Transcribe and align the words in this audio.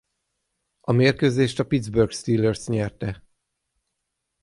A 0.81 0.91
mérkőzést 0.91 1.59
a 1.59 1.65
Pittsburgh 1.65 2.13
Steelers 2.13 2.65
nyerte. 2.67 3.23